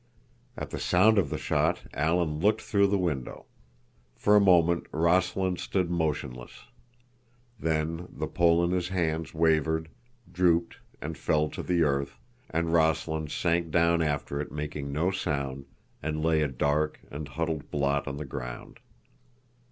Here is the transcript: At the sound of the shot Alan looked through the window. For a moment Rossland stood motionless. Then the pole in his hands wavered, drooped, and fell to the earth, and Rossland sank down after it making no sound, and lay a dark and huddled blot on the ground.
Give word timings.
At 0.57 0.71
the 0.71 0.79
sound 0.79 1.19
of 1.19 1.29
the 1.29 1.37
shot 1.37 1.83
Alan 1.93 2.39
looked 2.39 2.61
through 2.61 2.87
the 2.87 2.97
window. 2.97 3.45
For 4.15 4.35
a 4.35 4.41
moment 4.41 4.87
Rossland 4.91 5.59
stood 5.59 5.91
motionless. 5.91 6.63
Then 7.59 8.07
the 8.11 8.25
pole 8.25 8.63
in 8.63 8.71
his 8.71 8.87
hands 8.87 9.35
wavered, 9.35 9.89
drooped, 10.31 10.77
and 11.01 11.15
fell 11.15 11.49
to 11.49 11.61
the 11.61 11.83
earth, 11.83 12.17
and 12.49 12.73
Rossland 12.73 13.29
sank 13.29 13.69
down 13.69 14.01
after 14.01 14.41
it 14.41 14.51
making 14.51 14.91
no 14.91 15.11
sound, 15.11 15.65
and 16.01 16.23
lay 16.25 16.41
a 16.41 16.47
dark 16.47 16.99
and 17.11 17.27
huddled 17.27 17.69
blot 17.69 18.07
on 18.07 18.17
the 18.17 18.25
ground. 18.25 18.79